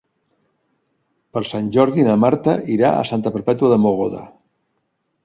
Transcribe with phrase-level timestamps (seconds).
[1.35, 4.23] Per Sant Jordi na Marta irà a Santa Perpètua de Mogoda.